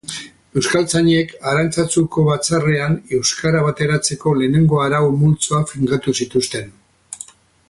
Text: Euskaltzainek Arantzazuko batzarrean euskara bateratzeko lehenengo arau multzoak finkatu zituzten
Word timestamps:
Euskaltzainek 0.59 1.33
Arantzazuko 1.51 2.25
batzarrean 2.29 2.97
euskara 3.19 3.63
bateratzeko 3.69 4.35
lehenengo 4.41 4.83
arau 4.89 5.03
multzoak 5.21 5.75
finkatu 5.77 6.21
zituzten 6.23 6.79